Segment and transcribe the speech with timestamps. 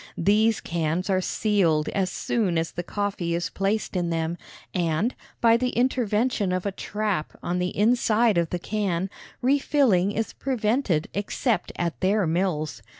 [0.17, 4.35] These cans are sealed as soon as the coffee is placed in them,
[4.73, 9.11] and, by the intervention of a trap on the inside of the can,
[9.43, 12.81] refilling is prevented except at their mills.